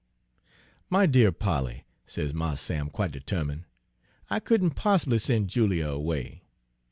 "'My 0.89 1.05
dear 1.05 1.31
Polly,' 1.31 1.85
says 2.07 2.33
Mars 2.33 2.59
Sam, 2.59 2.89
quite 2.89 3.11
determine', 3.11 3.67
'I 4.31 4.39
couldn' 4.39 4.71
possibly 4.71 5.19
sen' 5.19 5.47
Julia 5.47 5.95
'way. 5.95 6.41